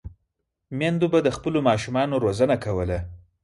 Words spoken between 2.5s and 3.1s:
کوله.